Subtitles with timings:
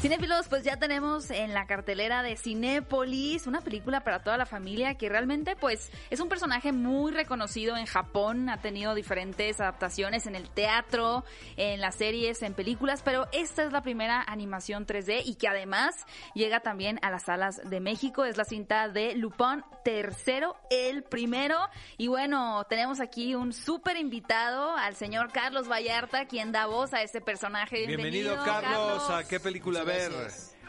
[0.00, 4.94] Cinéfilos, pues ya tenemos en la cartelera de Cinépolis una película para toda la familia
[4.96, 10.36] que realmente pues es un personaje muy reconocido en Japón, ha tenido diferentes adaptaciones en
[10.36, 11.24] el teatro,
[11.56, 15.94] en las series, en películas, pero esta es la primera animación 3D y que además
[16.34, 21.56] llega también a las salas de México, es la cinta de Lupin tercero, el primero.
[21.96, 27.02] Y bueno, tenemos aquí un súper invitado al señor Carlos Vallarta, quien da voz a
[27.02, 27.86] ese personaje.
[27.86, 30.12] Bienvenido, Carlos, a qué película ver.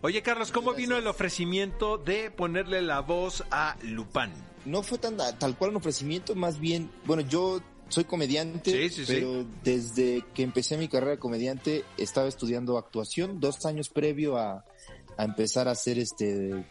[0.00, 4.32] Oye, Carlos, ¿cómo vino el ofrecimiento de ponerle la voz a Lupin?
[4.64, 10.24] No fue tan tal cual un ofrecimiento, más bien, bueno, yo soy comediante, pero desde
[10.34, 14.64] que empecé mi carrera de comediante estaba estudiando actuación, dos años previo a,
[15.16, 16.64] a empezar a hacer este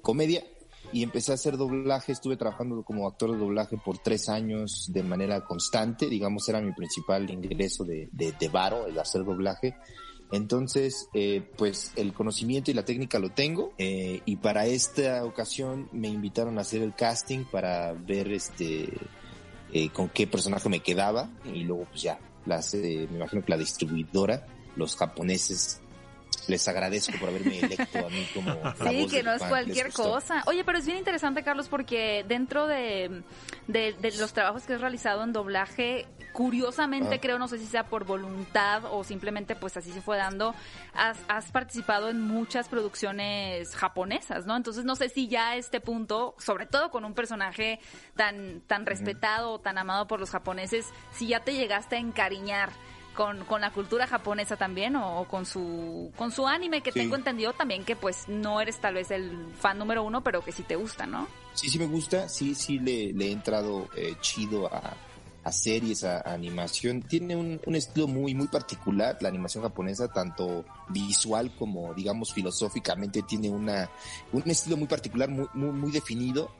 [0.00, 0.44] comedia
[0.92, 5.02] y empecé a hacer doblaje, estuve trabajando como actor de doblaje por tres años de
[5.02, 9.74] manera constante, digamos era mi principal ingreso de, de, de varo, el hacer doblaje.
[10.32, 15.90] Entonces, eh, pues el conocimiento y la técnica lo tengo eh, y para esta ocasión
[15.92, 18.88] me invitaron a hacer el casting para ver este
[19.72, 23.58] eh, con qué personaje me quedaba y luego pues ya, las, me imagino que la
[23.58, 25.82] distribuidora, los japoneses
[26.48, 28.52] les agradezco por haberme electo a mí como
[28.88, 30.42] Sí, que no es cualquier cosa.
[30.46, 33.22] Oye, pero es bien interesante, Carlos, porque dentro de,
[33.68, 37.20] de, los trabajos que has realizado en doblaje, curiosamente ah.
[37.20, 40.54] creo, no sé si sea por voluntad o simplemente pues así se fue dando,
[40.94, 44.56] has, has participado en muchas producciones japonesas, ¿no?
[44.56, 47.80] Entonces no sé si ya a este punto, sobre todo con un personaje
[48.16, 52.70] tan, tan respetado o tan amado por los japoneses, si ya te llegaste a encariñar
[53.14, 57.52] con, con la cultura japonesa también o, con su con su anime que tengo entendido
[57.52, 60.76] también que pues no eres tal vez el fan número uno pero que sí te
[60.76, 64.96] gusta no sí sí me gusta sí sí le, le he entrado eh, chido a,
[65.44, 67.02] a series a, animación.
[67.02, 73.22] Tiene un, un, estilo muy muy particular la animación japonesa tanto visual como digamos filosóficamente
[73.22, 73.90] tiene una
[74.32, 76.50] un estilo muy particular muy muy, muy definido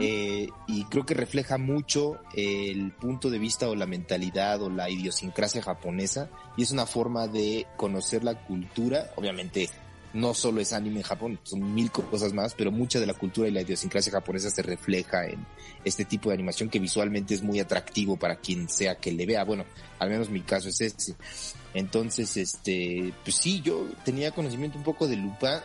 [0.00, 4.88] eh, y creo que refleja mucho el punto de vista o la mentalidad o la
[4.88, 9.68] idiosincrasia japonesa y es una forma de conocer la cultura, obviamente
[10.12, 13.48] no solo es anime en Japón, son mil cosas más, pero mucha de la cultura
[13.48, 15.46] y la idiosincrasia japonesa se refleja en
[15.84, 19.44] este tipo de animación que visualmente es muy atractivo para quien sea que le vea.
[19.44, 19.64] Bueno,
[19.98, 21.14] al menos mi caso es ese.
[21.74, 25.62] Entonces, este, pues sí, yo tenía conocimiento un poco de Lupa,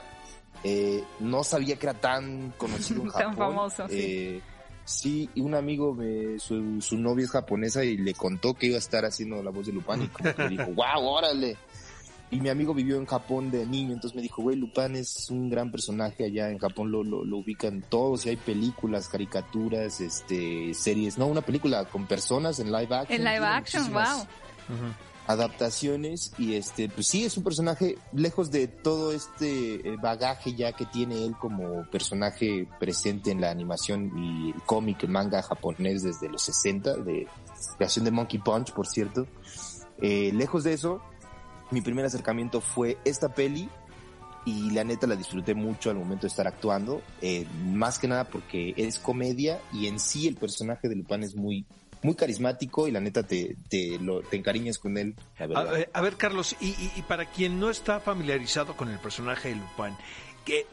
[0.63, 3.27] eh, no sabía que era tan conocido en Japón.
[3.27, 3.95] tan famoso, sí.
[3.97, 4.41] Eh,
[4.85, 8.79] sí, un amigo, me, su, su, novia es japonesa y le contó que iba a
[8.79, 11.57] estar haciendo la voz de Lupin y como que dijo, wow, órale.
[12.33, 15.49] Y mi amigo vivió en Japón de niño, entonces me dijo, güey, Lupin es un
[15.49, 20.73] gran personaje allá en Japón, lo, lo, lo ubican todos, y hay películas, caricaturas, este,
[20.73, 23.19] series, no, una película con personas en live action.
[23.19, 24.27] En live action, wow
[25.27, 30.73] adaptaciones y este pues sí es un personaje lejos de todo este eh, bagaje ya
[30.73, 36.03] que tiene él como personaje presente en la animación y el cómic el manga japonés
[36.03, 37.27] desde los 60 de
[37.77, 39.25] creación de Monkey Punch por cierto
[40.01, 41.01] eh, lejos de eso
[41.71, 43.69] mi primer acercamiento fue esta peli
[44.45, 48.25] y la neta la disfruté mucho al momento de estar actuando eh, más que nada
[48.25, 51.65] porque es comedia y en sí el personaje de Lupin es muy
[52.01, 55.15] muy carismático y la neta te, te, lo, te encariñas con él.
[55.39, 59.95] A, ver, Carlos, y, y, para quien no está familiarizado con el personaje de Lupin,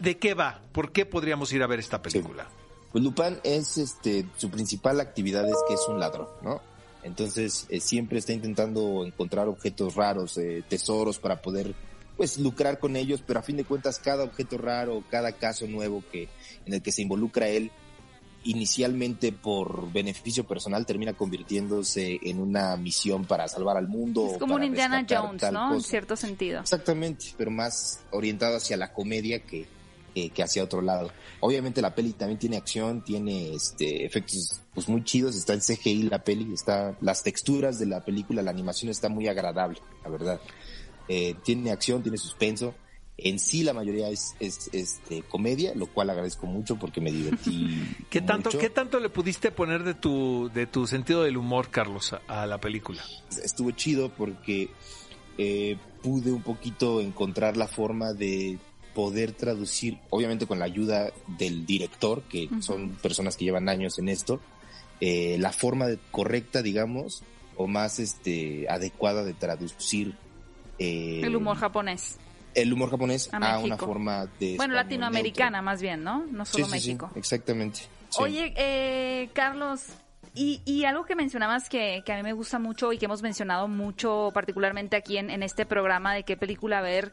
[0.01, 0.61] ¿de qué va?
[0.73, 2.49] ¿Por qué podríamos ir a ver esta película?
[2.91, 6.61] Pues Lupin es, este, su principal actividad es que es un ladrón, ¿no?
[7.03, 11.75] Entonces eh, siempre está intentando encontrar objetos raros, eh, tesoros para poder
[12.17, 16.03] pues lucrar con ellos, pero a fin de cuentas cada objeto raro, cada caso nuevo
[16.13, 16.29] que
[16.67, 17.71] en el que se involucra él,
[18.45, 24.33] inicialmente por beneficio personal termina convirtiéndose en una misión para salvar al mundo.
[24.33, 25.75] Es como un Indiana Jones, ¿no?
[25.75, 26.61] En cierto sentido.
[26.61, 29.67] Exactamente, pero más orientado hacia la comedia que,
[30.15, 31.13] que hacia otro lado.
[31.41, 36.05] Obviamente la peli también tiene acción, tiene este efectos pues muy chidos, está el CGI
[36.05, 40.41] la peli, está las texturas de la película, la animación está muy agradable, la verdad.
[41.09, 42.75] Eh, tiene acción, tiene suspenso
[43.23, 47.69] en sí la mayoría es, es, este, comedia, lo cual agradezco mucho porque me divertí.
[48.11, 52.15] ¿Qué tanto, ¿Qué tanto le pudiste poner de tu, de tu sentido del humor, Carlos,
[52.27, 53.03] a, la película?
[53.43, 54.71] Estuvo chido porque
[55.39, 58.59] eh, pude un poquito encontrar la forma de
[58.95, 64.09] poder traducir, obviamente con la ayuda del director, que son personas que llevan años en
[64.09, 64.41] esto,
[65.01, 67.23] eh, la forma correcta, digamos,
[67.57, 70.15] o más este, adecuada de traducir
[70.79, 72.19] eh, el humor japonés.
[72.55, 74.57] El humor japonés a, una forma de...
[74.57, 76.27] Bueno, latinoamericana más bien, ¿no?
[76.27, 77.11] No solo México.
[77.15, 77.83] exactamente.
[78.19, 79.83] Oye, eh, Carlos,
[80.35, 83.23] y, y, algo que mencionabas que, que, a mí me gusta mucho y que hemos
[83.23, 87.13] mencionado mucho, particularmente aquí en, en este programa de qué película ver,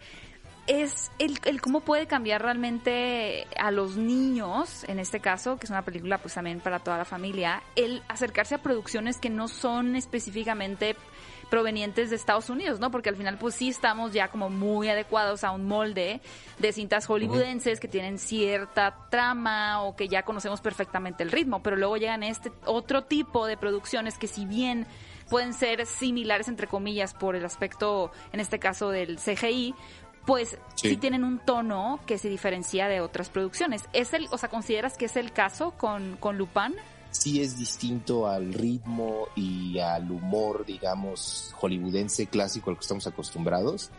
[0.67, 5.69] es el, el, cómo puede cambiar realmente a los niños, en este caso, que es
[5.69, 9.95] una película pues también para toda la familia, el acercarse a producciones que no son
[9.95, 10.95] específicamente
[11.49, 12.91] provenientes de Estados Unidos, ¿no?
[12.91, 16.21] Porque al final pues sí estamos ya como muy adecuados a un molde
[16.59, 21.75] de cintas hollywoodenses que tienen cierta trama o que ya conocemos perfectamente el ritmo, pero
[21.75, 24.85] luego llegan este otro tipo de producciones que si bien
[25.29, 29.73] pueden ser similares entre comillas por el aspecto en este caso del CGI,
[30.27, 30.97] pues sí.
[30.97, 33.85] tienen un tono que se diferencia de otras producciones.
[33.93, 36.75] ¿Es el, o sea, consideras que es el caso con, con Lupin?
[37.11, 43.89] Sí es distinto al ritmo y al humor, digamos, hollywoodense clásico al que estamos acostumbrados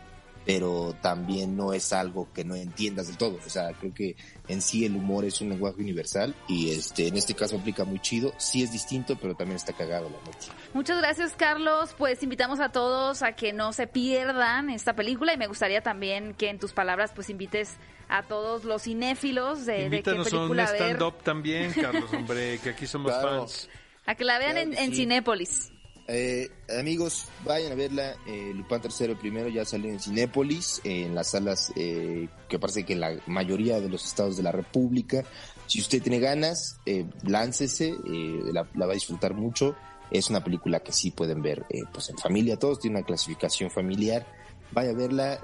[0.48, 3.38] pero también no es algo que no entiendas del todo.
[3.46, 4.16] O sea, creo que
[4.48, 8.00] en sí el humor es un lenguaje universal y este en este caso aplica muy
[8.00, 8.32] chido.
[8.38, 10.50] Sí es distinto, pero también está cagado la noche.
[10.72, 11.94] Muchas gracias, Carlos.
[11.98, 16.32] Pues invitamos a todos a que no se pierdan esta película y me gustaría también
[16.32, 17.76] que en tus palabras pues invites
[18.08, 22.70] a todos los cinéfilos de, de qué película a un stand-up también, Carlos, hombre, que
[22.70, 23.68] aquí somos fans.
[24.06, 25.72] A que la vean en, en Cinépolis.
[26.10, 28.16] Eh, amigos, vayan a verla.
[28.26, 32.94] Eh, Lupin III primero ya salió en Cinépolis, en las salas eh, que parece que
[32.94, 35.22] en la mayoría de los estados de la República.
[35.66, 39.76] Si usted tiene ganas, eh, láncese, eh, la, la, va a disfrutar mucho.
[40.10, 44.26] Es una película que sí pueden ver pues en familia, todos tiene una clasificación familiar.
[44.72, 45.40] Vaya a verla,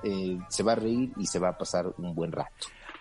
[0.49, 2.67] se va a reír y se va a pasar un buen rato.